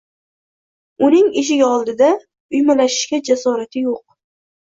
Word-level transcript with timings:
Uning 1.07 1.27
eshigi 1.41 1.67
oldida 1.67 2.07
uymalashishga 2.61 3.21
jasorati 3.31 3.85
yo'q. 3.85 4.01